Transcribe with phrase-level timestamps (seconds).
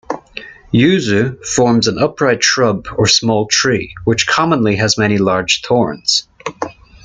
[0.73, 6.27] Yuzu forms an upright shrub or small tree, which commonly has many large thorns.